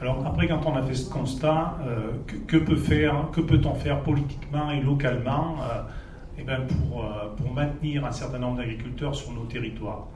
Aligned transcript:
Alors 0.00 0.26
après, 0.26 0.46
quand 0.46 0.60
on 0.66 0.76
a 0.76 0.82
fait 0.82 0.94
ce 0.94 1.08
constat, 1.08 1.78
euh, 1.86 2.12
que, 2.46 2.58
peut 2.58 2.76
faire, 2.76 3.30
que 3.32 3.40
peut-on 3.40 3.74
faire 3.74 4.02
politiquement 4.02 4.70
et 4.70 4.80
localement 4.80 5.56
euh, 5.62 5.82
eh 6.38 6.42
ben 6.42 6.66
pour, 6.66 7.04
euh, 7.04 7.34
pour 7.34 7.52
maintenir 7.52 8.04
un 8.04 8.12
certain 8.12 8.38
nombre 8.38 8.58
d'agriculteurs 8.58 9.14
sur 9.14 9.32
nos 9.32 9.44
territoires 9.44 10.06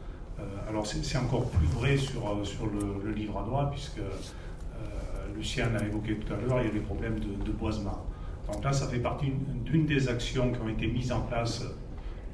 Alors 0.68 0.86
c'est 0.86 1.16
encore 1.16 1.48
plus 1.50 1.66
vrai 1.66 1.96
sur, 1.96 2.22
sur 2.44 2.66
le, 2.66 3.10
livre 3.12 3.38
à 3.38 3.42
droit, 3.42 3.70
puisque 3.70 4.00
Lucien 5.34 5.70
l'a 5.70 5.82
évoqué 5.84 6.16
tout 6.16 6.32
à 6.32 6.36
l'heure, 6.36 6.60
il 6.60 6.66
y 6.66 6.70
a 6.70 6.72
des 6.72 6.80
problèmes 6.80 7.18
de, 7.18 7.44
de, 7.44 7.52
boisement. 7.52 8.04
Donc 8.52 8.64
là, 8.64 8.72
ça 8.72 8.86
fait 8.88 8.98
partie 8.98 9.32
d'une 9.64 9.86
des 9.86 10.08
actions 10.08 10.50
qui 10.50 10.60
ont 10.60 10.68
été 10.68 10.86
mises 10.86 11.12
en 11.12 11.20
place 11.20 11.64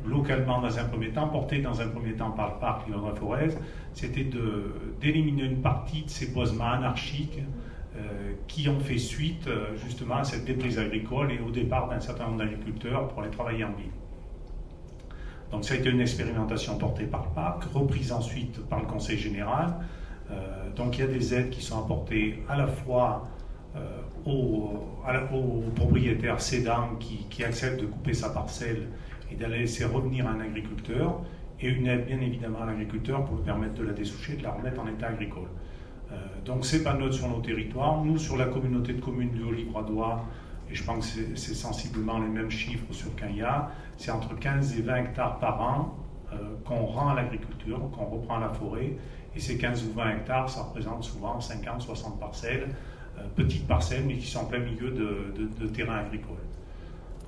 localement 0.04 0.60
dans 0.60 0.78
un 0.78 0.84
premier 0.84 1.10
temps, 1.10 1.28
portées 1.28 1.60
dans 1.60 1.80
un 1.80 1.88
premier 1.88 2.12
temps 2.12 2.30
par 2.30 2.54
le 2.54 2.60
parc 2.60 2.88
la 2.88 3.14
Forez, 3.14 3.50
c'était 3.92 4.26
d'éliminer 5.00 5.44
une 5.44 5.62
partie 5.62 6.02
de 6.02 6.10
ces 6.10 6.28
boisements 6.28 6.70
anarchiques 6.70 7.40
euh, 7.96 8.32
qui 8.46 8.68
ont 8.68 8.78
fait 8.78 8.98
suite 8.98 9.46
euh, 9.46 9.74
justement 9.76 10.16
à 10.16 10.24
cette 10.24 10.44
déprise 10.44 10.78
agricole 10.78 11.32
et 11.32 11.38
au 11.40 11.50
départ 11.50 11.88
d'un 11.88 12.00
certain 12.00 12.26
nombre 12.26 12.38
d'agriculteurs 12.38 13.08
pour 13.08 13.22
aller 13.22 13.30
travailler 13.30 13.64
en 13.64 13.72
ville. 13.72 13.86
Donc 15.50 15.64
ça 15.64 15.74
a 15.74 15.76
été 15.78 15.88
une 15.88 16.00
expérimentation 16.00 16.76
portée 16.76 17.04
par 17.04 17.24
le 17.24 17.30
parc, 17.34 17.64
reprise 17.72 18.12
ensuite 18.12 18.60
par 18.68 18.80
le 18.80 18.86
Conseil 18.86 19.16
général. 19.16 19.76
Euh, 20.30 20.70
donc 20.74 20.98
il 20.98 21.02
y 21.02 21.04
a 21.04 21.10
des 21.10 21.34
aides 21.34 21.48
qui 21.48 21.62
sont 21.62 21.78
apportées 21.78 22.42
à 22.48 22.56
la 22.58 22.66
fois 22.66 23.28
aux, 24.24 24.72
propriétaires 25.74 26.40
cédants 26.40 26.96
qui, 26.98 27.44
acceptent 27.44 27.80
de 27.80 27.86
couper 27.86 28.14
sa 28.14 28.30
parcelle 28.30 28.88
et 29.30 29.34
d'aller 29.34 29.60
laisser 29.60 29.84
revenir 29.84 30.26
un 30.28 30.40
agriculteur, 30.40 31.20
et 31.60 31.68
une 31.68 31.86
aide 31.86 32.06
bien 32.06 32.20
évidemment 32.20 32.62
à 32.62 32.66
l'agriculteur 32.66 33.24
pour 33.24 33.36
lui 33.36 33.44
permettre 33.44 33.74
de 33.74 33.84
la 33.84 33.92
dessoucher, 33.92 34.36
de 34.36 34.42
la 34.42 34.52
remettre 34.52 34.80
en 34.80 34.86
état 34.88 35.08
agricole. 35.08 35.48
Euh, 36.12 36.16
donc 36.44 36.64
c'est 36.64 36.82
pas 36.82 36.94
neutre 36.94 37.14
sur 37.14 37.28
nos 37.28 37.40
territoires. 37.40 38.04
Nous, 38.04 38.18
sur 38.18 38.36
la 38.36 38.46
communauté 38.46 38.92
de 38.92 39.00
communes 39.00 39.30
du 39.30 39.42
Haut-Livradois, 39.42 40.24
et 40.70 40.74
je 40.74 40.84
pense 40.84 41.12
que 41.12 41.36
c'est 41.36 41.54
sensiblement 41.54 42.18
les 42.18 42.28
mêmes 42.28 42.50
chiffres 42.50 42.92
sur 42.92 43.14
Cagna, 43.14 43.70
c'est 43.96 44.10
entre 44.10 44.36
15 44.36 44.78
et 44.78 44.82
20 44.82 44.96
hectares 44.96 45.38
par 45.38 45.60
an 45.62 45.96
euh, 46.32 46.36
qu'on 46.64 46.84
rend 46.86 47.10
à 47.10 47.14
l'agriculture, 47.14 47.80
qu'on 47.92 48.04
reprend 48.04 48.36
à 48.36 48.40
la 48.40 48.48
forêt. 48.50 48.96
Et 49.34 49.40
ces 49.40 49.58
15 49.58 49.84
ou 49.88 49.92
20 49.92 50.10
hectares, 50.10 50.48
ça 50.50 50.62
représente 50.62 51.04
souvent 51.04 51.40
50, 51.40 51.82
60 51.82 52.18
parcelles, 52.18 52.68
euh, 53.18 53.22
petites 53.34 53.66
parcelles, 53.66 54.04
mais 54.06 54.16
qui 54.16 54.26
sont 54.26 54.40
en 54.40 54.44
plein 54.44 54.58
milieu 54.58 54.90
de, 54.90 55.32
de, 55.36 55.48
de 55.60 55.66
terrains 55.68 55.98
agricoles. 55.98 56.36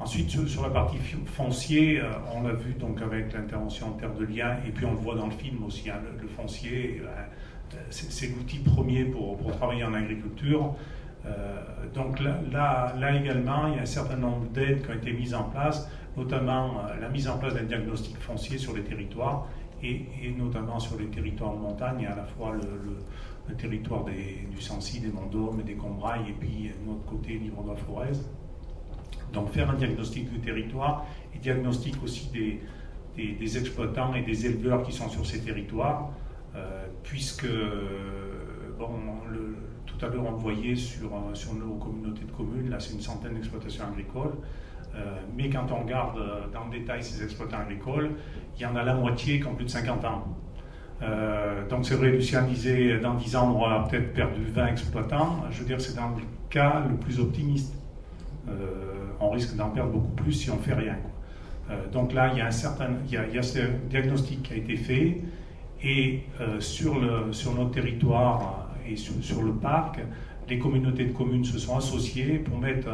Ensuite, 0.01 0.31
sur, 0.31 0.63
la 0.63 0.71
partie 0.71 0.97
foncier, 1.27 2.01
euh, 2.01 2.13
on 2.33 2.43
l'a 2.43 2.53
vu 2.53 2.75
donc 2.75 3.03
avec 3.03 3.33
l'intervention 3.33 3.89
en 3.89 3.93
terre 3.93 4.15
de 4.15 4.25
lien, 4.25 4.57
et 4.65 4.71
puis 4.71 4.87
on 4.87 4.93
le 4.93 4.97
voit 4.97 5.17
dans 5.17 5.27
le 5.27 5.33
film 5.33 5.65
aussi, 5.65 5.91
hein, 5.91 5.97
le, 6.21 6.29
foncier, 6.29 7.03
euh, 7.03 7.77
c'est 7.91 8.29
l'outil 8.29 8.61
premier 8.61 9.05
pour, 9.05 9.37
travailler 9.57 9.83
en 9.83 9.95
agriculture. 9.95 10.77
Euh, 11.27 11.61
donc 11.95 12.21
là, 12.21 12.95
là, 12.97 13.17
également, 13.17 13.67
il 13.67 13.75
y 13.75 13.79
a 13.81 13.83
un 13.83 13.87
certain 13.87 14.17
nombre 14.17 14.47
d'aides 14.53 14.85
qui 14.85 14.91
ont 14.91 14.95
été 14.95 15.13
mises 15.13 15.35
en 15.35 15.45
place, 15.45 15.91
notamment 16.17 16.83
la 17.01 17.09
mise 17.09 17.29
en 17.29 17.37
place 17.37 17.55
d'un 17.55 17.65
diagnostic 17.65 18.17
foncier 18.19 18.57
sur 18.57 18.77
les 18.77 18.83
territoires, 18.83 19.49
et, 19.83 20.07
notamment 20.37 20.79
sur 20.79 20.97
les 20.97 21.07
territoires 21.07 21.55
de 21.55 21.59
montagne, 21.59 22.07
à 22.07 22.15
la 22.15 22.25
fois 22.25 22.53
le, 22.53 23.55
territoire 23.57 24.05
du 24.05 24.61
Sancy, 24.61 25.01
des 25.01 25.09
Monts 25.09 25.59
et 25.59 25.63
des 25.65 25.75
Combrailles, 25.75 26.29
et 26.29 26.33
puis 26.33 26.71
de 26.71 26.89
notre 26.89 27.05
côté, 27.07 27.33
Livre-Forez. 27.33 28.13
Donc 29.33 29.51
faire 29.51 29.71
un 29.71 29.75
diagnostic 29.75 30.31
du 30.31 30.41
territoire 30.41 31.07
et 31.35 31.39
diagnostic 31.39 32.03
aussi 32.03 32.31
des, 32.33 32.61
des, 33.17 33.59
exploitants 33.59 34.15
et 34.15 34.23
des 34.23 34.47
éleveurs 34.47 34.83
qui 34.83 34.93
sont 34.93 35.09
sur 35.09 35.27
ces 35.27 35.41
territoires, 35.41 36.11
euh, 36.55 36.87
puisque, 37.03 37.49
bon, 38.79 38.91
le, 39.31 39.57
tout 39.87 40.05
à 40.05 40.09
l'heure 40.09 40.25
on 40.27 40.33
le 40.33 40.37
voyait 40.37 40.77
sur, 40.77 41.11
sur 41.35 41.55
nos 41.55 41.75
communautés 41.75 42.25
de 42.25 42.33
communes, 42.33 42.71
là 42.71 42.81
c'est 42.81 42.95
une 42.95 43.01
centaine 43.01 43.35
d'exploitations 43.35 43.85
agricoles, 43.85 44.35
euh, 44.95 45.21
mais 45.37 45.51
quand 45.51 45.67
on 45.73 45.83
regarde 45.83 46.19
dans 46.53 46.65
le 46.65 46.79
détail 46.79 47.03
ces 47.03 47.23
exploitants 47.23 47.59
agricoles, 47.59 48.11
il 48.57 48.63
y 48.63 48.67
en 48.67 48.77
a 48.77 48.83
la 48.83 48.95
moitié 48.95 49.41
qui 49.41 49.47
ont 49.47 49.55
plus 49.55 49.67
de 49.67 49.71
50 49.71 50.05
ans. 50.05 50.25
Euh, 51.01 51.69
donc 51.69 51.87
c'est 51.87 51.95
vrai, 51.95 52.11
Lucien 52.11 52.43
disait, 52.43 52.99
dans 52.99 53.15
10 53.15 53.37
ans 53.37 53.53
on 53.53 53.61
aura 53.61 53.87
peut-être 53.87 54.13
perdu 54.13 54.45
20 54.45 54.67
exploitants. 54.67 55.45
Je 55.51 55.61
veux 55.61 55.67
dire, 55.67 55.81
c'est 55.81 55.95
dans 55.95 56.09
le 56.11 56.23
cas 56.51 56.83
le 56.89 56.97
plus 56.97 57.21
optimiste. 57.21 57.75
Euh, 58.49 59.08
on 59.21 59.31
risque 59.31 59.57
d'en 59.57 59.71
perdre 59.71 59.93
beaucoup 59.93 60.13
plus 60.13 60.33
si 60.33 60.51
on 60.51 60.57
ne 60.57 60.61
fait 60.61 60.75
rien. 60.75 60.97
Euh, 61.71 61.89
donc 61.93 62.13
là, 62.13 62.31
il 62.33 62.39
y 62.39 62.41
a 62.41 62.47
un 62.47 62.51
certain, 62.51 62.89
il 63.07 63.13
y 63.13 63.39
a, 63.39 63.43
ce 63.43 63.59
diagnostic 63.89 64.43
qui 64.43 64.55
a 64.55 64.57
été 64.57 64.77
fait, 64.77 65.23
et 65.83 66.25
euh, 66.41 66.61
sur, 66.61 66.99
le, 66.99 67.33
sur 67.33 67.55
notre 67.55 67.71
territoire 67.71 68.69
et 68.89 68.97
sur, 68.97 69.43
le 69.43 69.53
parc, 69.53 70.01
les 70.49 70.59
communautés 70.59 71.05
de 71.05 71.13
communes 71.13 71.45
se 71.45 71.59
sont 71.59 71.77
associées 71.77 72.39
pour 72.39 72.59
mettre 72.59 72.89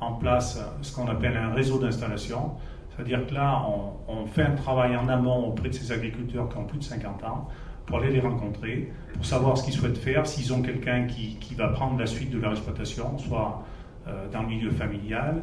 en 0.00 0.12
place 0.12 0.60
ce 0.80 0.94
qu'on 0.94 1.08
appelle 1.08 1.36
un 1.36 1.52
réseau 1.52 1.78
d'installation. 1.78 2.52
C'est-à-dire 2.90 3.26
que 3.26 3.34
là, 3.34 3.64
on, 4.08 4.26
fait 4.26 4.42
un 4.42 4.54
travail 4.54 4.96
en 4.96 5.08
amont 5.08 5.48
auprès 5.48 5.70
de 5.70 5.74
ces 5.74 5.90
agriculteurs 5.90 6.48
qui 6.48 6.56
ont 6.56 6.64
plus 6.64 6.78
de 6.78 6.84
50 6.84 7.24
ans 7.24 7.48
pour 7.86 7.98
aller 7.98 8.10
les 8.10 8.20
rencontrer, 8.20 8.92
pour 9.14 9.24
savoir 9.24 9.58
ce 9.58 9.64
qu'ils 9.64 9.72
souhaitent 9.72 9.98
faire, 9.98 10.26
s'ils 10.26 10.52
ont 10.52 10.62
quelqu'un 10.62 11.06
qui, 11.06 11.36
qui, 11.40 11.54
va 11.54 11.68
prendre 11.68 11.98
la 11.98 12.06
suite 12.06 12.30
de 12.30 12.38
leur 12.38 12.52
exploitation, 12.52 13.18
soit 13.18 13.64
euh, 14.06 14.28
dans 14.30 14.42
le 14.42 14.48
milieu 14.48 14.70
familial, 14.70 15.36
euh, 15.36 15.40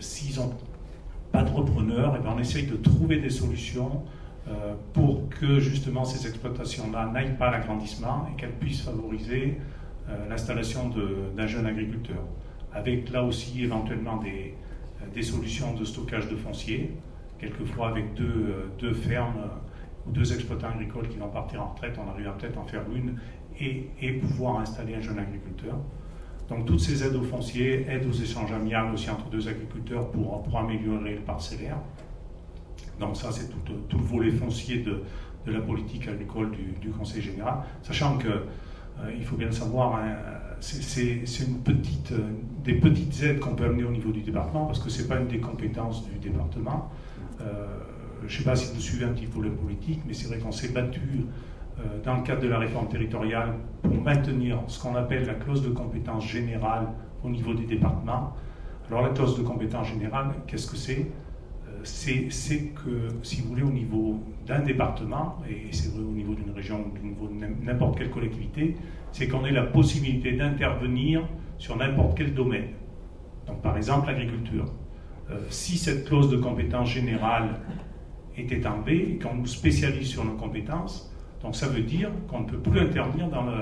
s'ils 0.00 0.36
n'ont 0.38 0.52
pas 1.32 1.42
de 1.42 1.50
repreneurs, 1.50 2.14
et 2.14 2.18
eh 2.20 2.22
ben, 2.22 2.34
on 2.36 2.38
essaye 2.38 2.66
de 2.66 2.76
trouver 2.76 3.18
des 3.18 3.30
solutions 3.30 4.02
euh, 4.46 4.74
pour 4.92 5.28
que 5.30 5.58
justement 5.58 6.04
ces 6.04 6.28
exploitations-là 6.28 7.10
n'aillent 7.12 7.36
pas 7.36 7.48
à 7.48 7.50
l'agrandissement 7.52 8.28
et 8.30 8.36
qu'elles 8.38 8.52
puissent 8.52 8.82
favoriser 8.82 9.58
euh, 10.08 10.28
l'installation 10.28 10.90
d'un 11.34 11.46
jeune 11.46 11.66
agriculteur. 11.66 12.22
Avec 12.72 13.10
là 13.10 13.24
aussi 13.24 13.64
éventuellement 13.64 14.18
des, 14.18 14.54
des, 15.14 15.22
solutions 15.22 15.74
de 15.74 15.84
stockage 15.84 16.28
de 16.28 16.36
foncier, 16.36 16.94
quelquefois 17.38 17.88
avec 17.88 18.12
deux, 18.14 18.70
deux, 18.78 18.92
fermes 18.92 19.48
ou 20.06 20.10
deux 20.10 20.34
exploitants 20.34 20.68
agricoles 20.68 21.08
qui 21.08 21.16
vont 21.16 21.30
partir 21.30 21.62
en 21.62 21.68
retraite, 21.68 21.98
on 21.98 22.10
arrive 22.10 22.28
à 22.28 22.32
peut-être 22.32 22.58
en 22.58 22.64
faire 22.64 22.82
une 22.94 23.18
et, 23.58 23.88
et 24.00 24.12
pouvoir 24.12 24.58
installer 24.58 24.94
un 24.94 25.00
jeune 25.00 25.18
agriculteur. 25.18 25.78
Donc 26.48 26.66
toutes 26.66 26.80
ces 26.80 27.02
aides 27.02 27.16
aux 27.16 27.22
fonciers, 27.22 27.86
aides 27.88 28.06
aux 28.06 28.12
échanges 28.12 28.52
amiables 28.52 28.94
aussi 28.94 29.08
entre 29.10 29.28
deux 29.30 29.48
agriculteurs 29.48 30.10
pour, 30.10 30.42
pour 30.42 30.58
améliorer 30.58 31.14
le 31.14 31.20
parcellaire. 31.20 31.78
Donc 33.00 33.16
ça, 33.16 33.32
c'est 33.32 33.48
tout, 33.48 33.96
le 33.96 34.04
volet 34.04 34.30
foncier 34.30 34.78
de, 34.78 35.02
de 35.46 35.52
la 35.52 35.60
politique 35.60 36.08
agricole 36.08 36.50
du, 36.80 36.90
Conseil 36.90 37.22
général, 37.22 37.56
sachant 37.82 38.18
que 38.18 38.28
euh, 38.28 39.10
il 39.16 39.24
faut 39.24 39.36
bien 39.36 39.48
le 39.48 39.52
savoir, 39.52 39.96
hein, 39.96 40.14
c'est 40.60 41.24
une 41.44 41.58
petite, 41.58 42.12
euh, 42.12 42.30
des 42.62 42.74
petites 42.74 43.22
aides 43.22 43.40
qu'on 43.40 43.54
peut 43.54 43.64
amener 43.64 43.84
au 43.84 43.90
niveau 43.90 44.12
du 44.12 44.20
département, 44.20 44.66
parce 44.66 44.78
que 44.78 44.90
ce 44.90 45.02
n'est 45.02 45.08
pas 45.08 45.18
une 45.18 45.26
des 45.26 45.40
compétences 45.40 46.08
du 46.08 46.18
département. 46.18 46.90
Euh, 47.40 47.66
je 48.26 48.32
ne 48.32 48.38
sais 48.38 48.44
pas 48.44 48.56
si 48.56 48.72
vous 48.72 48.80
suivez 48.80 49.04
un 49.04 49.12
petit 49.12 49.26
peu 49.26 49.42
la 49.42 49.50
politique, 49.50 50.00
mais 50.06 50.14
c'est 50.14 50.28
vrai 50.28 50.38
qu'on 50.38 50.52
s'est 50.52 50.68
battu 50.68 51.26
dans 52.04 52.16
le 52.16 52.22
cadre 52.22 52.42
de 52.42 52.48
la 52.48 52.58
réforme 52.58 52.88
territoriale 52.88 53.54
pour 53.82 54.00
maintenir 54.00 54.58
ce 54.68 54.80
qu'on 54.80 54.94
appelle 54.94 55.26
la 55.26 55.34
clause 55.34 55.62
de 55.62 55.70
compétence 55.70 56.26
générale 56.26 56.88
au 57.22 57.28
niveau 57.28 57.54
des 57.54 57.64
départements. 57.64 58.34
Alors 58.88 59.02
la 59.02 59.10
clause 59.10 59.36
de 59.38 59.42
compétence 59.42 59.88
générale, 59.88 60.34
qu'est-ce 60.46 60.70
que 60.70 60.76
c'est? 60.76 61.06
Euh, 61.66 61.80
C'est 61.82 62.72
que, 62.74 63.08
si 63.22 63.40
vous 63.40 63.48
voulez, 63.48 63.62
au 63.62 63.70
niveau 63.70 64.20
d'un 64.46 64.60
département, 64.60 65.38
et 65.48 65.72
c'est 65.72 65.90
vrai 65.92 66.02
au 66.02 66.12
niveau 66.12 66.34
d'une 66.34 66.50
région, 66.50 66.84
au 67.02 67.06
niveau 67.06 67.28
de 67.28 67.64
n'importe 67.64 67.98
quelle 67.98 68.10
collectivité, 68.10 68.76
c'est 69.12 69.28
qu'on 69.28 69.44
ait 69.44 69.52
la 69.52 69.62
possibilité 69.62 70.32
d'intervenir 70.32 71.22
sur 71.58 71.76
n'importe 71.76 72.16
quel 72.16 72.34
domaine. 72.34 72.68
Donc 73.46 73.62
par 73.62 73.76
exemple 73.76 74.06
l'agriculture. 74.08 74.66
Euh, 75.30 75.38
si 75.48 75.78
cette 75.78 76.06
clause 76.06 76.30
de 76.30 76.36
compétence 76.36 76.90
générale 76.90 77.60
était 78.36 78.66
enlevée 78.66 79.12
et 79.12 79.18
qu'on 79.18 79.34
nous 79.36 79.46
spécialise 79.46 80.08
sur 80.08 80.24
nos 80.24 80.34
compétences, 80.34 81.13
donc 81.44 81.54
ça 81.54 81.68
veut 81.68 81.82
dire 81.82 82.08
qu'on 82.26 82.40
ne 82.40 82.46
peut 82.46 82.58
plus 82.58 82.80
intervenir 82.80 83.28
dans 83.28 83.42
le, 83.42 83.52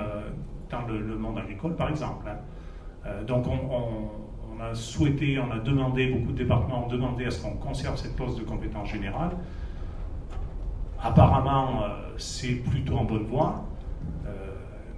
dans 0.70 0.87
le, 0.87 1.19
monde 1.19 1.37
agricole, 1.38 1.75
par 1.75 1.90
exemple. 1.90 2.25
Hein. 2.29 2.37
Euh, 3.05 3.25
donc 3.25 3.44
on, 3.49 4.61
a 4.62 4.73
souhaité, 4.75 5.40
on 5.40 5.50
a 5.50 5.58
demandé, 5.58 6.06
beaucoup 6.06 6.31
de 6.31 6.38
départements 6.38 6.84
ont 6.84 6.88
demandé 6.88 7.25
à 7.25 7.32
ce 7.32 7.43
qu'on 7.43 7.55
conserve 7.55 7.96
cette 7.96 8.14
clause 8.14 8.38
de 8.38 8.44
compétence 8.44 8.88
générale. 8.88 9.31
Apparemment, 11.02 11.82
euh, 11.82 11.88
c'est 12.19 12.62
plutôt 12.62 12.99
en 12.99 13.05
bonne 13.05 13.25
voie, 13.25 13.64
euh, 14.26 14.31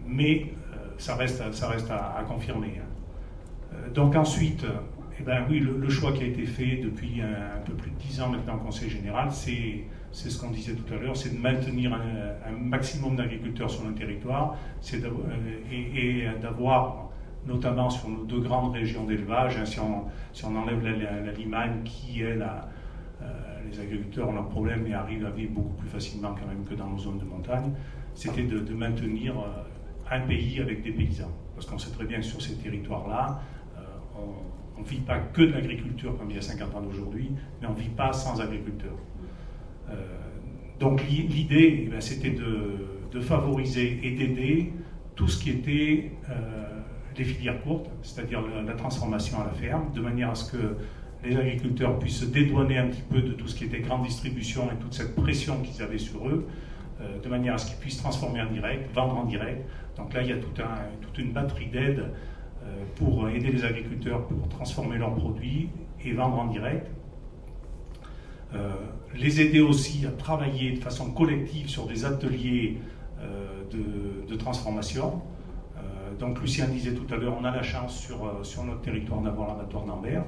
mais 0.06 0.52
ça 0.98 1.16
reste, 1.16 1.54
ça 1.54 1.68
reste 1.68 1.90
à, 1.90 2.22
confirmer. 2.28 2.80
Hein. 2.80 3.88
donc 3.94 4.14
ensuite, 4.14 4.66
eh 5.18 5.22
ben, 5.22 5.46
oui, 5.48 5.60
le, 5.60 5.88
choix 5.88 6.12
qui 6.12 6.24
a 6.24 6.26
été 6.26 6.44
fait 6.44 6.82
depuis 6.84 7.22
un, 7.22 7.56
un 7.56 7.60
peu 7.64 7.72
plus 7.72 7.90
de 7.92 7.96
dix 7.96 8.20
ans 8.20 8.28
maintenant 8.28 8.56
au 8.56 8.58
Conseil 8.58 8.90
général, 8.90 9.28
c'est 9.30 9.84
c'est 10.14 10.30
ce 10.30 10.40
qu'on 10.40 10.50
disait 10.50 10.74
tout 10.74 10.94
à 10.94 10.96
l'heure, 10.96 11.16
c'est 11.16 11.34
de 11.34 11.40
maintenir 11.40 11.92
un, 11.92 12.52
maximum 12.56 13.16
d'agriculteurs 13.16 13.68
sur 13.68 13.84
le 13.84 13.94
territoire 13.94 14.56
et, 14.92 16.22
et 16.22 16.28
d'avoir, 16.40 17.10
notamment 17.46 17.90
sur 17.90 18.08
nos 18.08 18.22
deux 18.22 18.38
grandes 18.38 18.72
régions 18.72 19.04
d'élevage, 19.04 19.56
hein, 19.58 19.64
si, 19.64 19.80
on, 19.80 20.56
enlève 20.56 20.82
la, 20.84 21.32
Limagne 21.32 21.82
qui 21.84 22.22
est 22.22 22.36
là, 22.36 22.68
euh, 23.22 23.26
les 23.68 23.80
agriculteurs 23.80 24.28
ont 24.28 24.34
leurs 24.34 24.48
problèmes 24.48 24.86
et 24.86 24.94
arrivent 24.94 25.26
à 25.26 25.30
vivre 25.30 25.52
beaucoup 25.52 25.74
plus 25.74 25.88
facilement 25.88 26.32
quand 26.38 26.46
même 26.46 26.64
que 26.64 26.74
dans 26.74 26.88
nos 26.88 26.98
zones 26.98 27.18
de 27.18 27.24
montagne, 27.24 27.72
c'était 28.14 28.44
de, 28.44 28.72
maintenir 28.72 29.34
euh, 29.36 30.14
un 30.14 30.20
pays 30.20 30.60
avec 30.60 30.84
des 30.84 30.92
paysans. 30.92 31.32
Parce 31.56 31.66
qu'on 31.66 31.78
sait 31.78 31.90
très 31.90 32.04
bien 32.04 32.18
que 32.18 32.24
sur 32.24 32.40
ces 32.40 32.54
territoires-là, 32.54 33.40
on 34.76 34.80
ne 34.80 34.86
vit 34.86 35.00
pas 35.00 35.18
que 35.18 35.42
de 35.42 35.52
l'agriculture 35.52 36.16
comme 36.18 36.30
il 36.30 36.36
y 36.36 36.38
a 36.38 36.42
50 36.42 36.74
ans 36.74 36.80
d'aujourd'hui, 36.80 37.30
mais 37.60 37.68
on 37.68 37.72
ne 37.74 37.78
vit 37.78 37.88
pas 37.90 38.12
sans 38.12 38.40
agriculteurs. 38.40 38.96
Donc 40.80 41.02
l'idée, 41.08 41.84
eh 41.86 41.88
ben, 41.88 42.00
c'était 42.00 42.30
de, 42.30 43.20
favoriser 43.20 44.00
et 44.02 44.10
d'aider 44.10 44.72
tout 45.14 45.28
ce 45.28 45.42
qui 45.42 45.50
était 45.50 46.10
des 47.14 47.24
filières 47.24 47.62
courtes, 47.62 47.88
c'est-à-dire 48.02 48.42
la, 48.66 48.72
transformation 48.74 49.40
à 49.40 49.44
la 49.44 49.52
ferme, 49.52 49.92
de 49.92 50.00
manière 50.00 50.30
à 50.30 50.34
ce 50.34 50.50
que 50.50 50.76
les 51.24 51.36
agriculteurs 51.36 51.98
puissent 51.98 52.20
se 52.20 52.24
dédouaner 52.26 52.78
un 52.78 52.88
petit 52.88 53.02
peu 53.02 53.22
de 53.22 53.32
tout 53.32 53.48
ce 53.48 53.54
qui 53.54 53.64
était 53.64 53.80
grande 53.80 54.02
distribution 54.02 54.70
et 54.70 54.76
toute 54.80 54.94
cette 54.94 55.14
pression 55.14 55.60
qu'ils 55.62 55.82
avaient 55.82 55.98
sur 55.98 56.26
eux, 56.28 56.46
euh, 57.00 57.20
de 57.22 57.28
manière 57.28 57.54
à 57.54 57.58
ce 57.58 57.66
qu'ils 57.66 57.78
puissent 57.78 57.98
transformer 57.98 58.42
en 58.42 58.50
direct, 58.50 58.94
vendre 58.94 59.16
en 59.16 59.24
direct. 59.24 59.64
Donc 59.96 60.12
là, 60.12 60.22
il 60.22 60.28
y 60.28 60.32
a 60.32 60.36
toute 60.36 61.18
une 61.18 61.32
batterie 61.32 61.66
d'aides 61.66 62.10
euh, 62.64 62.84
pour 62.96 63.28
aider 63.28 63.50
les 63.50 63.64
agriculteurs 63.64 64.26
pour 64.26 64.48
transformer 64.48 64.98
leurs 64.98 65.14
produits 65.14 65.70
et 66.04 66.12
vendre 66.12 66.38
en 66.38 66.46
direct. 66.46 66.86
Euh, 68.54 68.72
les 69.14 69.40
aider 69.40 69.60
aussi 69.60 70.06
à 70.06 70.10
travailler 70.10 70.72
de 70.72 70.80
façon 70.80 71.10
collective 71.12 71.68
sur 71.68 71.86
des 71.86 72.04
ateliers 72.04 72.78
de, 73.72 74.28
de, 74.28 74.36
transformation. 74.36 75.22
donc 76.18 76.40
Lucien 76.40 76.66
disait 76.66 76.92
tout 76.92 77.12
à 77.12 77.16
l'heure, 77.16 77.36
on 77.40 77.44
a 77.44 77.50
la 77.50 77.62
chance 77.62 77.98
sur, 77.98 78.40
sur 78.42 78.64
notre 78.64 78.82
territoire 78.82 79.20
d'avoir 79.22 79.48
l'abattoir 79.48 79.84
d'Ambert. 79.86 80.24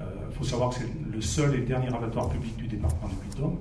Il 0.00 0.04
euh, 0.04 0.30
faut 0.32 0.44
savoir 0.44 0.70
que 0.70 0.76
c'est 0.76 0.88
le 1.12 1.20
seul 1.20 1.54
et 1.54 1.62
dernier 1.62 1.88
abattoir 1.88 2.28
public 2.28 2.56
du 2.56 2.66
département 2.66 3.08
du 3.08 3.16
Puy-de-Dôme. 3.16 3.58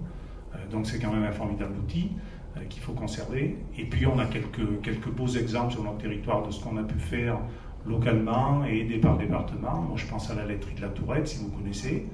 Euh, 0.56 0.58
donc 0.72 0.88
c'est 0.88 1.00
quand 1.00 1.12
même 1.12 1.24
un 1.24 1.32
formidable 1.32 1.74
outil 1.78 2.12
euh, 2.58 2.62
qu'il 2.70 2.82
faut 2.82 2.94
conserver. 2.94 3.58
Et 3.78 3.86
puis 3.86 4.08
on 4.08 4.18
a 4.20 4.26
quelques, 4.26 4.82
quelques 4.82 5.10
beaux 5.10 5.28
exemples 5.28 5.74
sur 5.74 5.84
notre 5.84 6.00
territoire 6.00 6.46
de 6.46 6.52
ce 6.52 6.64
qu'on 6.64 6.78
a 6.78 6.84
pu 6.84 6.98
faire 7.00 7.38
localement 7.86 8.66
et 8.66 8.80
aidé 8.80 8.98
par 8.98 9.14
le 9.14 9.26
département. 9.26 9.82
Moi 9.82 9.98
je 9.98 10.08
pense 10.08 10.30
à 10.32 10.36
la 10.36 10.46
laiterie 10.46 10.76
de 10.76 10.82
la 10.82 10.90
Tourette, 10.90 11.28
si 11.28 11.44
vous 11.44 11.50
connaissez. 11.50 12.08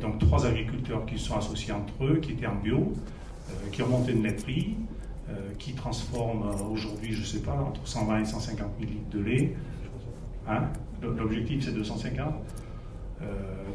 Donc 0.00 0.18
trois 0.18 0.46
agriculteurs 0.46 1.04
qui 1.06 1.18
sont 1.18 1.36
associés 1.36 1.72
entre 1.72 2.04
eux, 2.04 2.16
qui 2.16 2.32
étaient 2.32 2.46
en 2.46 2.56
bio, 2.56 2.92
qui 3.72 3.82
ont 3.82 3.88
monté 3.88 4.12
une 4.12 4.22
laiterie, 4.22 4.76
qui 5.58 5.72
transforment 5.72 6.50
aujourd'hui, 6.70 7.12
je 7.12 7.20
ne 7.20 7.26
sais 7.26 7.40
pas, 7.40 7.52
entre 7.54 7.86
120 7.86 8.20
et 8.20 8.24
150 8.24 8.66
000 8.80 8.90
litres 8.90 9.10
de 9.10 9.20
lait. 9.20 9.56
Hein? 10.48 10.64
L'objectif 11.02 11.64
c'est 11.64 11.72
250. 11.72 12.34
Euh, 13.22 13.24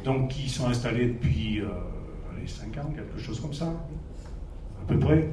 donc 0.03 0.29
qui 0.29 0.49
sont 0.49 0.67
installés 0.67 1.07
depuis 1.07 1.61
euh, 1.61 1.67
les 2.39 2.47
5 2.47 2.77
ans, 2.77 2.91
quelque 2.95 3.19
chose 3.19 3.39
comme 3.39 3.53
ça, 3.53 3.65
à 3.65 4.87
peu 4.87 4.99
près. 4.99 5.29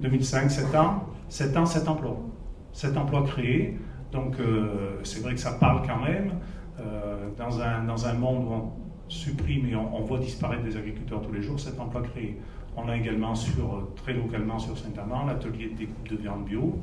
2005, 0.00 0.50
7 0.50 0.74
ans, 0.74 1.04
7 1.28 1.56
ans, 1.56 1.66
7 1.66 1.88
emplois. 1.88 2.18
7 2.72 2.96
emplois 2.96 3.24
créés, 3.24 3.76
donc 4.12 4.38
euh, 4.38 5.00
c'est 5.02 5.20
vrai 5.20 5.34
que 5.34 5.40
ça 5.40 5.52
parle 5.52 5.86
quand 5.86 6.00
même. 6.00 6.32
Dans, 7.36 7.60
un, 7.60 7.84
dans 7.84 8.06
un 8.06 8.14
monde 8.14 8.44
où 8.44 8.52
on 8.52 8.72
supprime 9.08 9.66
et 9.66 9.74
on, 9.74 10.00
voit 10.02 10.18
disparaître 10.18 10.62
des 10.62 10.76
agriculteurs 10.76 11.22
tous 11.22 11.32
les 11.32 11.42
jours, 11.42 11.58
7 11.58 11.78
emplois 11.80 12.02
créés. 12.02 12.38
On 12.76 12.88
a 12.88 12.96
également 12.96 13.34
sur, 13.34 13.88
très 13.96 14.12
localement 14.12 14.58
sur 14.58 14.76
Saint-Amand 14.78 15.26
l'atelier 15.26 15.70
de 15.70 16.14
de 16.14 16.20
viande 16.20 16.44
bio, 16.44 16.78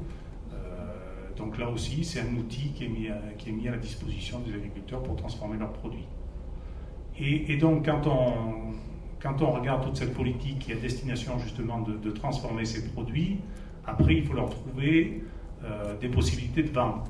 donc 1.38 1.58
là 1.58 1.70
aussi, 1.70 2.04
c'est 2.04 2.22
un 2.22 2.36
outil 2.36 2.72
qui 2.72 2.86
est, 2.86 2.90
mis 2.90 3.10
à, 3.10 3.18
qui 3.38 3.50
est 3.50 3.54
mis 3.54 3.68
à 3.68 3.72
la 3.72 3.78
disposition 3.78 4.40
des 4.40 4.54
agriculteurs 4.54 5.04
pour 5.04 5.16
transformer 5.16 5.58
leurs 5.58 5.74
produits. 5.74 6.06
Et, 7.18 7.56
donc 7.58 7.86
quand 7.86 8.08
on, 8.08 8.74
quand 9.22 9.42
on 9.42 9.52
regarde 9.52 9.84
toute 9.84 9.96
cette 9.96 10.14
politique 10.14 10.60
qui 10.60 10.74
à 10.74 10.76
destination 10.76 11.40
justement 11.40 11.80
de, 11.80 12.12
transformer 12.12 12.66
ces 12.66 12.90
produits, 12.90 13.40
après 13.86 14.16
il 14.16 14.26
faut 14.26 14.34
leur 14.34 14.50
trouver 14.50 15.24
euh, 15.64 15.98
des 15.98 16.10
possibilités 16.10 16.64
de 16.64 16.72
vente. 16.72 17.10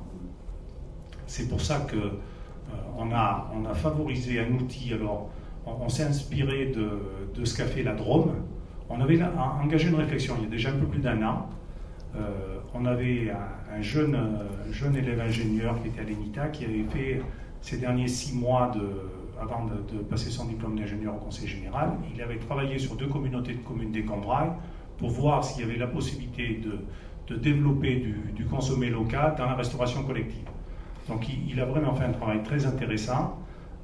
C'est 1.26 1.48
pour 1.48 1.60
ça 1.60 1.80
que 1.80 1.96
euh, 1.96 2.10
on, 2.96 3.12
a, 3.12 3.74
favorisé 3.74 4.40
un 4.40 4.52
outil. 4.54 4.92
Alors, 4.92 5.30
on, 5.66 5.88
s'est 5.88 6.04
inspiré 6.04 6.66
de, 6.66 7.44
ce 7.44 7.56
qu'a 7.56 7.66
fait 7.66 7.82
la 7.82 7.94
Drôme. 7.94 8.32
On 8.88 9.00
avait 9.00 9.18
engagé 9.62 9.88
une 9.88 9.96
réflexion 9.96 10.34
il 10.38 10.44
y 10.44 10.46
a 10.46 10.50
déjà 10.50 10.70
un 10.70 10.78
peu 10.78 10.86
plus 10.86 11.00
d'un 11.00 11.20
an 11.24 11.48
euh, 12.18 12.58
on 12.74 12.84
avait 12.86 13.30
un, 13.30 13.82
jeune, 13.82 14.16
élève 14.96 15.20
ingénieur 15.20 15.80
qui 15.82 15.88
était 15.88 16.00
à 16.00 16.04
l'ENITA 16.04 16.48
qui 16.48 16.64
avait 16.64 16.84
fait 16.84 17.22
ces 17.60 17.78
derniers 17.78 18.08
six 18.08 18.34
mois 18.34 18.70
avant 19.40 19.66
de, 19.66 19.98
passer 20.02 20.30
son 20.30 20.46
diplôme 20.46 20.78
d'ingénieur 20.78 21.14
au 21.14 21.18
Conseil 21.18 21.46
général, 21.46 21.92
il 22.14 22.20
avait 22.22 22.38
travaillé 22.38 22.78
sur 22.78 22.96
deux 22.96 23.08
communautés 23.08 23.54
de 23.54 23.62
communes 23.62 23.92
des 23.92 24.04
Combrailles 24.04 24.52
pour 24.98 25.10
voir 25.10 25.44
s'il 25.44 25.66
y 25.66 25.68
avait 25.68 25.78
la 25.78 25.86
possibilité 25.86 26.62
de, 27.28 27.36
développer 27.36 27.96
du, 28.34 28.44
consommé 28.44 28.88
local 28.88 29.34
dans 29.36 29.46
la 29.46 29.54
restauration 29.54 30.04
collective. 30.04 30.48
Donc 31.08 31.28
il, 31.28 31.60
a 31.60 31.64
vraiment 31.64 31.94
fait 31.94 32.04
un 32.04 32.12
travail 32.12 32.42
très 32.42 32.66
intéressant. 32.66 33.38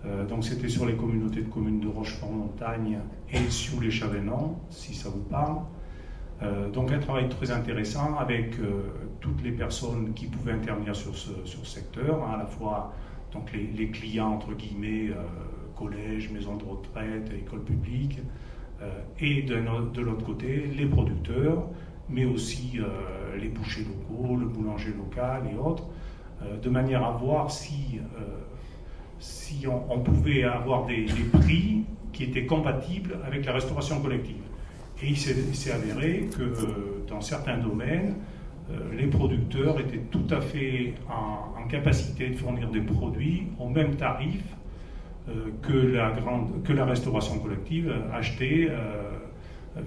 Euh, 0.04 0.26
donc 0.26 0.44
c'était 0.44 0.69
sur 0.69 0.86
les 0.86 0.94
communautés 0.94 1.42
de 1.42 1.48
communes 1.48 1.80
de 1.80 1.88
Rochefort-Montagne 1.88 2.98
et 3.32 3.38
sous 3.48 3.80
les 3.80 3.90
Chavenons, 3.90 4.56
si 4.70 4.94
ça 4.94 5.08
vous 5.08 5.22
parle. 5.22 5.58
Euh, 6.42 6.69
donc 6.70 6.90
un 6.90 6.98
travail 6.98 7.28
très 7.28 7.52
intéressant 7.52 8.16
avec 8.16 8.58
euh, 8.58 8.82
toutes 9.20 9.42
les 9.44 9.52
personnes 9.52 10.12
qui 10.14 10.26
pouvaient 10.26 10.52
intervenir 10.52 10.96
sur 10.96 11.14
ce, 11.16 11.30
secteur, 11.64 12.24
hein, 12.24 12.32
à 12.34 12.38
la 12.38 12.46
fois 12.46 12.92
donc 13.32 13.52
les, 13.52 13.88
clients 13.90 14.32
entre 14.32 14.52
guillemets, 14.52 15.10
collèges, 15.74 16.30
maisons 16.30 16.56
de 16.56 16.64
retraite, 16.64 17.30
écoles 17.32 17.64
publiques, 17.64 18.19
et 19.20 19.40
de, 19.42 19.54
de 19.94 20.00
l'autre 20.02 20.26
côté 20.26 20.66
les 20.66 20.84
producteurs, 20.84 21.64
mais 22.10 22.26
aussi 22.26 22.78
les 23.40 23.48
bouchers 23.48 23.86
locaux, 23.86 24.36
le 24.36 24.44
boulanger 24.44 24.92
local 24.92 25.44
et 25.50 25.56
autres, 25.56 25.84
de 26.62 26.70
manière 26.70 27.04
à 27.04 27.12
voir 27.12 27.50
si, 27.50 28.00
si 29.22 29.66
on, 29.68 30.00
pouvait 30.00 30.42
avoir 30.42 30.86
des, 30.86 31.06
prix 31.32 31.84
qui 32.12 32.24
étaient 32.24 32.44
compatibles 32.44 33.18
avec 33.24 33.46
la 33.46 33.52
restauration 33.52 34.00
collective. 34.00 34.42
Et 35.02 35.08
il 35.08 35.16
s'est 35.16 35.72
avéré 35.72 36.28
que 36.36 36.42
euh, 36.42 37.04
dans 37.08 37.20
certains 37.20 37.58
domaines, 37.58 38.16
euh, 38.70 38.94
les 38.96 39.06
producteurs 39.06 39.78
étaient 39.80 40.02
tout 40.10 40.26
à 40.30 40.40
fait 40.40 40.94
en, 41.08 41.66
capacité 41.68 42.28
de 42.28 42.34
fournir 42.34 42.68
des 42.68 42.82
produits 42.82 43.46
au 43.58 43.68
même 43.68 43.94
tarif 43.94 44.42
euh, 45.28 45.50
que, 45.62 45.72
la 45.72 46.10
grande, 46.10 46.62
que 46.64 46.72
la 46.72 46.84
restauration 46.84 47.38
collective 47.38 47.94
achetée 48.12 48.68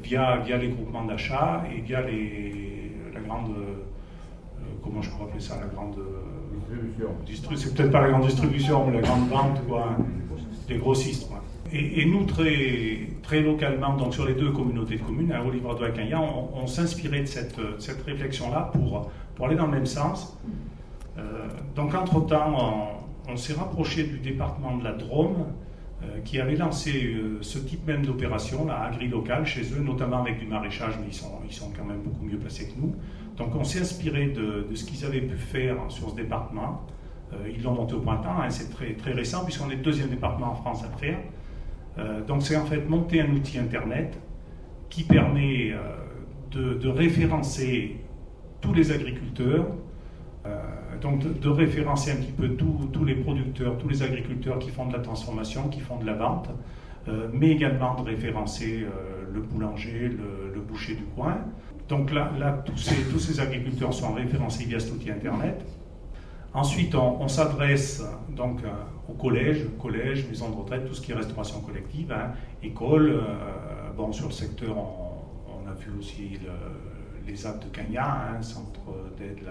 via, 0.01 0.37
via 0.37 0.57
les 0.57 0.69
groupements 0.69 1.05
d'achat 1.05 1.63
et 1.71 1.81
via 1.81 2.01
les, 2.01 2.91
la 3.13 3.19
grande. 3.19 3.53
comment 4.81 5.01
je 5.01 5.09
pourrais 5.11 5.25
appeler 5.25 5.41
ça 5.41 5.59
La 5.59 5.67
grande. 5.67 5.99
C'est 7.55 7.75
peut-être 7.75 7.91
pas 7.91 8.01
la 8.01 8.09
grande 8.09 8.25
distribution, 8.25 8.85
mais 8.85 8.93
la 8.93 9.01
grande 9.01 9.29
vente, 9.29 9.67
quoi. 9.67 9.97
Des 10.67 10.77
grossistes, 10.77 11.27
quoi. 11.27 11.43
Et, 11.71 12.05
nous, 12.05 12.25
très, 12.25 13.09
très 13.23 13.41
localement, 13.41 13.95
donc 13.95 14.13
sur 14.13 14.25
les 14.25 14.33
deux 14.33 14.51
communautés 14.51 14.95
de 14.95 15.01
communes, 15.01 15.31
à 15.31 15.43
Olivier 15.43 15.67
de 15.67 15.87
Cagnan, 15.89 16.49
on, 16.53 16.61
on 16.63 16.67
s'inspirait 16.67 17.21
de 17.21 17.25
cette, 17.25 17.59
cette 17.79 18.01
réflexion-là 18.03 18.69
pour, 18.71 19.09
pour 19.35 19.45
aller 19.47 19.55
dans 19.55 19.65
le 19.65 19.73
même 19.73 19.85
sens. 19.85 20.37
Euh, 21.17 21.47
donc, 21.75 21.93
entre-temps, 21.93 22.95
on, 23.27 23.37
s'est 23.37 23.53
rapproché 23.53 24.03
du 24.03 24.19
département 24.19 24.77
de 24.77 24.83
la 24.83 24.93
Drôme, 24.93 25.47
euh, 26.03 26.19
qui 26.23 26.39
avait 26.39 26.55
lancé 26.55 27.15
euh, 27.15 27.37
ce 27.41 27.57
type 27.57 27.85
même 27.87 28.05
d'opération, 28.05 28.65
la 28.65 28.81
agri-locale, 28.83 29.45
chez 29.45 29.61
eux, 29.73 29.81
notamment 29.81 30.21
avec 30.21 30.39
du 30.39 30.45
maraîchage, 30.45 30.93
mais 30.99 31.07
ils 31.07 31.13
sont, 31.13 31.31
ils 31.45 31.53
sont 31.53 31.71
quand 31.75 31.85
même 31.85 32.01
beaucoup 32.01 32.25
mieux 32.25 32.37
placés 32.37 32.67
que 32.67 32.79
nous. 32.79 32.95
Donc, 33.37 33.55
on 33.55 33.63
s'est 33.63 33.81
inspiré 33.81 34.27
de, 34.27 34.67
ce 34.73 34.85
qu'ils 34.85 35.05
avaient 35.05 35.21
pu 35.21 35.37
faire 35.37 35.75
sur 35.89 36.09
ce 36.09 36.15
département. 36.15 36.85
ils 37.53 37.61
l'ont 37.63 37.73
monté 37.73 37.95
au 37.95 37.99
printemps, 37.99 38.39
hein, 38.41 38.49
c'est 38.49 38.69
très, 38.69 39.11
récent, 39.11 39.43
puisqu'on 39.43 39.69
est 39.69 39.75
le 39.75 39.81
deuxième 39.81 40.09
département 40.09 40.51
en 40.51 40.55
France 40.55 40.83
à 40.83 40.87
le 40.87 40.97
faire. 40.97 41.17
Euh, 41.97 42.21
donc 42.25 42.41
c'est 42.41 42.57
en 42.57 42.65
fait 42.65 42.87
monter 42.87 43.21
un 43.21 43.29
outil 43.31 43.57
Internet 43.57 44.19
qui 44.89 45.03
permet 45.03 45.71
euh, 45.71 46.75
de, 46.75 46.87
référencer 46.89 47.97
tous 48.61 48.73
les 48.73 48.91
agriculteurs, 48.91 49.67
euh, 50.45 50.59
donc 51.01 51.39
de, 51.39 51.49
référencer 51.49 52.11
un 52.11 52.15
petit 52.15 52.31
peu 52.31 52.49
tous 52.49 53.05
les 53.05 53.15
producteurs, 53.15 53.77
tous 53.77 53.87
les 53.87 54.03
agriculteurs 54.03 54.59
qui 54.59 54.69
font 54.69 54.87
de 54.87 54.93
la 54.93 54.99
transformation, 54.99 55.69
qui 55.69 55.79
font 55.79 55.97
de 55.97 56.05
la 56.05 56.13
vente, 56.13 56.49
mais 57.33 57.51
également 57.51 57.93
de 58.01 58.01
référencer 58.01 58.83
le 59.31 59.39
boulanger, 59.41 60.09
le, 60.53 60.59
boucher 60.61 60.95
du 60.95 61.03
coin. 61.03 61.37
Donc 61.87 62.11
là, 62.11 62.63
tous, 62.65 63.19
ces, 63.19 63.39
agriculteurs 63.39 63.93
sont 63.93 64.13
référencés 64.13 64.65
via 64.65 64.79
cet 64.79 64.93
outil 64.93 65.11
Internet. 65.11 65.63
Ensuite, 66.53 66.95
on, 66.95 67.27
s'adresse 67.27 68.03
donc 68.29 68.63
euh, 68.63 68.69
au 69.09 69.13
collège, 69.13 69.65
collège, 69.79 70.25
maison 70.27 70.49
de 70.49 70.55
retraite, 70.55 70.87
tout 70.87 70.93
ce 70.93 71.01
qui 71.01 71.11
est 71.11 71.15
restauration 71.15 71.59
collective, 71.59 72.11
hein, 72.13 72.31
école. 72.63 73.11
Euh, 73.11 73.91
bon, 73.95 74.11
sur 74.13 74.27
le 74.27 74.31
secteur, 74.31 74.75
on, 74.77 75.69
a 75.69 75.73
vu 75.73 75.91
aussi 75.99 76.39
les 77.27 77.45
actes 77.45 77.63
de 77.65 77.69
Cagna, 77.69 78.29
hein, 78.29 78.41
centre 78.41 78.79
d'aide 79.17 79.45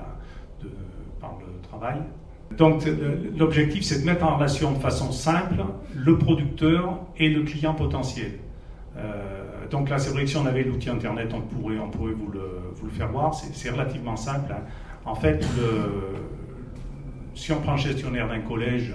par 1.20 1.38
le 1.40 1.60
travail. 1.68 2.00
Donc 2.56 2.84
l'objectif, 3.36 3.82
c'est 3.82 4.00
de 4.00 4.06
mettre 4.06 4.24
en 4.24 4.36
relation 4.36 4.72
de 4.72 4.78
façon 4.78 5.12
simple 5.12 5.64
le 5.94 6.18
producteur 6.18 7.00
et 7.16 7.28
le 7.28 7.42
client 7.42 7.74
potentiel. 7.74 8.38
Euh, 8.96 9.66
donc 9.70 9.88
là, 9.88 9.98
c'est 9.98 10.10
vrai 10.10 10.24
que 10.24 10.30
si 10.30 10.36
on 10.36 10.46
avait 10.46 10.62
l'outil 10.62 10.90
Internet, 10.90 11.32
on 11.34 11.40
pourrait, 11.40 11.76
vous, 11.76 12.30
le, 12.30 12.90
faire 12.90 13.10
voir. 13.10 13.34
C'est 13.34 13.70
relativement 13.70 14.16
simple. 14.16 14.52
Hein. 14.52 14.62
En 15.04 15.14
fait, 15.14 15.44
si 17.34 17.52
on 17.52 17.60
prend 17.60 17.72
le 17.72 17.78
gestionnaire 17.78 18.28
d'un 18.28 18.40
collège, 18.40 18.94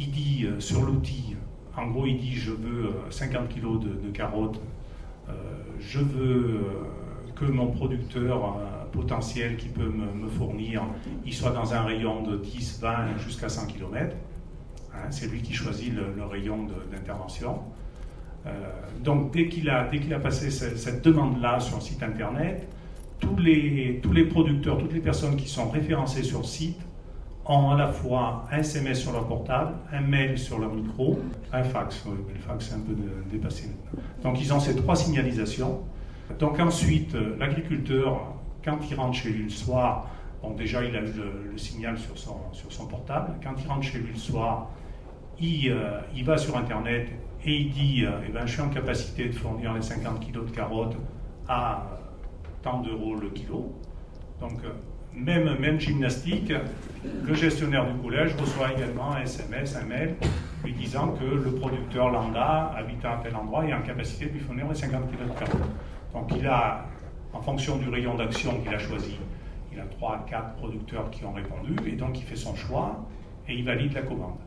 il 0.00 0.10
dit 0.10 0.46
sur 0.58 0.82
l'outil, 0.82 1.36
en 1.76 1.86
gros, 1.88 2.06
il 2.06 2.18
dit 2.18 2.34
je 2.34 2.50
veux 2.50 2.90
50 3.10 3.48
kg 3.48 3.78
de, 3.78 4.10
carottes, 4.12 4.60
je 5.78 6.00
veux 6.00 6.60
que 7.36 7.44
mon 7.44 7.68
producteur 7.68 8.56
potentiel 8.92 9.56
qui 9.56 9.68
peut 9.68 9.88
me, 9.88 10.28
fournir, 10.28 10.82
il 11.24 11.32
soit 11.32 11.50
dans 11.50 11.74
un 11.74 11.82
rayon 11.82 12.22
de 12.22 12.36
10, 12.36 12.80
20 12.80 13.18
jusqu'à 13.18 13.48
100 13.48 13.66
km. 13.66 14.16
Hein, 14.94 15.10
c'est 15.10 15.26
lui 15.26 15.42
qui 15.42 15.52
choisit 15.52 15.92
le, 15.94 16.24
rayon 16.24 16.66
d'intervention. 16.90 17.60
Euh, 18.48 18.52
donc 19.02 19.32
dès 19.32 19.48
qu'il 19.48 19.68
a, 19.70 19.88
dès 19.88 20.12
a 20.12 20.18
passé 20.18 20.50
cette, 20.50 21.04
demande-là 21.04 21.60
sur 21.60 21.76
le 21.76 21.82
site 21.82 22.02
internet, 22.02 22.68
tous 23.20 23.36
les, 23.36 24.00
tous 24.02 24.12
les 24.12 24.24
producteurs, 24.24 24.78
toutes 24.78 24.92
les 24.92 25.00
personnes 25.00 25.36
qui 25.36 25.48
sont 25.48 25.70
référencées 25.70 26.22
sur 26.22 26.38
le 26.38 26.44
site 26.44 26.80
ont 27.46 27.70
à 27.70 27.76
la 27.76 27.88
fois 27.88 28.46
un 28.52 28.58
SMS 28.58 29.00
sur 29.00 29.12
leur 29.12 29.26
portable, 29.26 29.74
un 29.92 30.02
mail 30.02 30.38
sur 30.38 30.58
leur 30.58 30.72
micro, 30.72 31.18
un 31.52 31.64
fax. 31.64 32.04
le 32.06 32.38
fax 32.40 32.70
est 32.70 32.74
un 32.74 32.80
peu 32.80 32.94
dépassé. 33.30 33.70
Donc 34.22 34.40
ils 34.40 34.52
ont 34.52 34.60
ces 34.60 34.76
trois 34.76 34.96
signalisations. 34.96 35.80
Donc 36.38 36.60
ensuite, 36.60 37.14
euh, 37.14 37.36
l'agriculteur 37.38 38.34
quand 38.64 38.78
il 38.90 38.94
rentre 38.96 39.16
chez 39.16 39.30
lui 39.30 39.44
le 39.44 39.50
soir, 39.50 40.08
bon, 40.42 40.50
déjà 40.50 40.84
il 40.84 40.94
a 40.94 41.00
eu 41.00 41.12
le, 41.50 41.56
signal 41.56 41.98
sur 41.98 42.18
son, 42.18 42.36
sur 42.52 42.70
son, 42.70 42.86
portable. 42.86 43.32
Quand 43.42 43.54
il 43.58 43.66
rentre 43.66 43.84
chez 43.84 43.98
lui 43.98 44.12
le 44.12 44.18
soir, 44.18 44.68
il, 45.40 45.70
euh, 45.70 46.00
il 46.14 46.24
va 46.24 46.36
sur 46.36 46.56
Internet 46.56 47.08
et 47.44 47.56
il 47.56 47.70
dit 47.70 48.04
euh, 48.04 48.20
eh 48.26 48.32
ben, 48.32 48.46
Je 48.46 48.52
suis 48.52 48.62
en 48.62 48.68
capacité 48.68 49.28
de 49.28 49.34
fournir 49.34 49.72
les 49.74 49.82
50 49.82 50.20
kg 50.20 50.44
de 50.46 50.50
carottes 50.50 50.96
à 51.48 51.86
tant 52.62 52.80
d'euros 52.80 53.14
le 53.14 53.30
kilo. 53.30 53.72
Donc, 54.40 54.64
euh, 54.64 54.72
même, 55.14 55.58
même 55.58 55.80
gymnastique, 55.80 56.52
le 57.24 57.34
gestionnaire 57.34 57.92
du 57.92 57.98
collège 58.00 58.34
reçoit 58.36 58.72
également 58.72 59.12
un 59.12 59.22
SMS, 59.22 59.76
un 59.76 59.86
mail, 59.86 60.14
lui 60.64 60.72
disant 60.72 61.08
que 61.12 61.24
le 61.24 61.54
producteur 61.54 62.10
lambda, 62.10 62.72
habitant 62.76 63.14
à 63.14 63.16
tel 63.22 63.34
endroit, 63.34 63.64
est 63.64 63.72
en 63.72 63.82
capacité 63.82 64.26
de 64.26 64.32
lui 64.32 64.40
fournir 64.40 64.68
les 64.68 64.74
50 64.74 65.10
kg 65.10 65.28
de 65.28 65.38
carottes. 65.38 65.70
Donc, 66.12 66.32
il 66.36 66.46
a 66.46 66.86
en 67.32 67.40
fonction 67.40 67.76
du 67.76 67.88
rayon 67.88 68.14
d'action 68.14 68.60
qu'il 68.60 68.74
a 68.74 68.78
choisi, 68.78 69.16
il 69.72 69.78
a 69.78 69.84
3 69.84 70.14
à 70.14 70.18
4 70.28 70.54
producteurs 70.56 71.10
qui 71.10 71.24
ont 71.24 71.32
répondu, 71.32 71.76
et 71.86 71.92
donc 71.92 72.18
il 72.18 72.24
fait 72.24 72.36
son 72.36 72.54
choix 72.54 73.06
et 73.48 73.54
il 73.54 73.64
valide 73.64 73.92
la 73.92 74.02
commande. 74.02 74.38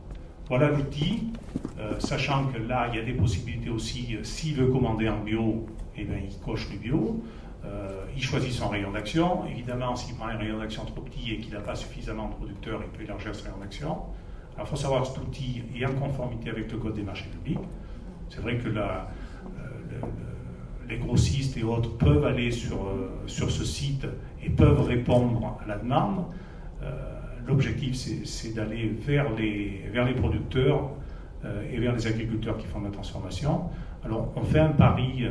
Voilà 0.52 0.68
l'outil, 0.68 1.28
euh, 1.78 1.98
sachant 1.98 2.48
que 2.48 2.58
là, 2.58 2.86
il 2.92 2.96
y 2.96 3.00
a 3.00 3.02
des 3.02 3.14
possibilités 3.14 3.70
aussi, 3.70 4.16
euh, 4.16 4.22
s'il 4.22 4.54
veut 4.54 4.66
commander 4.66 5.08
en 5.08 5.18
bio, 5.20 5.64
eh 5.96 6.04
bien, 6.04 6.18
il 6.22 6.38
coche 6.40 6.68
du 6.68 6.76
bio, 6.76 7.22
euh, 7.64 8.04
il 8.14 8.22
choisit 8.22 8.52
son 8.52 8.68
rayon 8.68 8.90
d'action. 8.90 9.46
Évidemment, 9.46 9.96
s'il 9.96 10.14
prend 10.14 10.26
un 10.26 10.36
rayon 10.36 10.58
d'action 10.58 10.84
trop 10.84 11.00
petit 11.00 11.32
et 11.32 11.38
qu'il 11.38 11.54
n'a 11.54 11.60
pas 11.60 11.74
suffisamment 11.74 12.28
de 12.28 12.34
producteurs, 12.34 12.82
il 12.84 12.98
peut 12.98 13.02
élargir 13.02 13.34
son 13.34 13.44
rayon 13.44 13.56
d'action. 13.62 13.92
Alors, 14.54 14.66
il 14.66 14.66
faut 14.66 14.76
savoir 14.76 15.00
que 15.00 15.08
cet 15.08 15.22
outil 15.22 15.62
est 15.74 15.86
en 15.86 15.94
conformité 15.94 16.50
avec 16.50 16.70
le 16.70 16.76
Code 16.76 16.96
des 16.96 17.02
marchés 17.02 17.30
publics. 17.30 17.66
C'est 18.28 18.42
vrai 18.42 18.58
que 18.58 18.68
les 20.86 20.98
grossistes 20.98 21.56
et 21.56 21.62
autres 21.62 21.96
peuvent 21.96 22.26
aller 22.26 22.50
sur, 22.50 22.94
ce 23.26 23.64
site 23.64 24.06
et 24.44 24.50
peuvent 24.50 24.82
répondre 24.82 25.58
à 25.64 25.66
la 25.66 25.78
demande. 25.78 26.26
L'objectif, 27.46 27.94
c'est 28.24 28.54
d'aller 28.54 28.88
vers 28.88 29.32
les, 29.34 29.84
vers 29.92 30.04
les 30.04 30.14
producteurs 30.14 30.90
euh, 31.44 31.62
et 31.72 31.78
vers 31.78 31.94
les 31.94 32.06
agriculteurs 32.06 32.56
qui 32.56 32.66
font 32.66 32.80
la 32.80 32.90
transformation. 32.90 33.62
Alors, 34.04 34.32
on 34.36 34.42
fait 34.42 34.58
un 34.58 34.70
pari, 34.70 35.24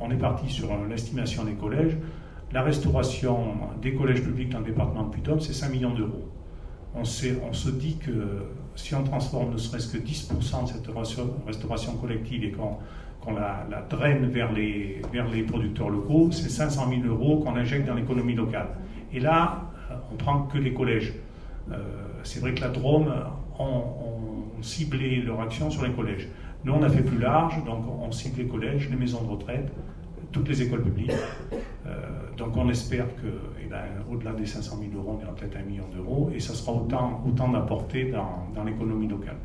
on 0.00 0.10
est 0.10 0.16
parti 0.16 0.50
sur 0.50 0.68
l'estimation 0.88 1.44
des 1.44 1.52
collèges. 1.52 1.96
La 2.52 2.62
restauration 2.62 3.54
des 3.80 3.94
collèges 3.94 4.22
publics 4.22 4.48
dans 4.48 4.58
le 4.58 4.64
département 4.64 5.04
de 5.04 5.10
Puy-de-Dôme, 5.10 5.40
c'est 5.40 5.52
5 5.52 5.70
millions 5.70 5.94
d'euros. 5.94 6.28
On, 6.96 7.04
se 7.04 7.70
dit 7.70 7.96
que 7.98 8.46
si 8.74 8.94
on 8.94 9.04
transforme 9.04 9.52
ne 9.52 9.56
serait-ce 9.56 9.96
que 9.96 9.98
10% 9.98 10.64
de 10.64 10.68
cette 10.68 10.88
restauration 11.46 11.94
collective 11.96 12.42
et 12.42 12.50
qu'on 12.50 12.78
qu'on 13.20 13.34
la, 13.34 13.84
draine 13.88 14.26
vers 14.26 14.52
les, 14.52 15.02
vers 15.12 15.28
les 15.28 15.42
producteurs 15.42 15.90
locaux, 15.90 16.30
c'est 16.30 16.48
500 16.48 16.88
000 16.88 17.02
euros 17.06 17.38
qu'on 17.40 17.56
injecte 17.56 17.86
dans 17.86 17.94
l'économie 17.94 18.34
locale. 18.34 18.68
Et 19.12 19.20
là, 19.20 19.62
euh, 19.90 19.94
on 20.12 20.16
prend 20.16 20.42
que 20.42 20.58
les 20.58 20.72
collèges. 20.72 21.14
Euh, 21.72 21.76
c'est 22.22 22.40
vrai 22.40 22.54
que 22.54 22.60
la 22.60 22.68
Drôme 22.68 23.12
ont, 23.58 23.82
ciblé 24.60 25.22
leur 25.22 25.40
action 25.40 25.70
sur 25.70 25.84
les 25.84 25.92
collèges. 25.92 26.28
Nous, 26.64 26.72
on 26.72 26.82
a 26.82 26.88
fait 26.88 27.02
plus 27.02 27.18
large, 27.18 27.64
donc 27.64 27.84
on 27.86 28.10
cible 28.10 28.38
les 28.38 28.48
collèges, 28.48 28.90
les 28.90 28.96
maisons 28.96 29.22
de 29.22 29.28
retraite, 29.28 29.72
toutes 30.32 30.48
les 30.48 30.62
écoles 30.62 30.82
publiques. 30.82 31.12
Euh, 31.86 31.94
donc 32.36 32.56
on 32.56 32.68
espère 32.68 33.06
que, 33.16 33.28
eh 33.62 33.68
ben, 33.68 33.84
au-delà 34.10 34.32
des 34.32 34.46
500 34.46 34.78
000 34.80 35.00
euros, 35.00 35.16
on 35.16 35.22
ira 35.22 35.32
peut-être 35.32 35.56
un 35.56 35.62
million 35.62 35.86
d'euros, 35.94 36.30
et 36.34 36.40
ça 36.40 36.54
sera 36.54 36.72
autant, 36.72 37.22
autant 37.24 37.48
d'apporter 37.48 38.10
dans 38.10 38.64
l'économie 38.64 39.06
locale. 39.06 39.36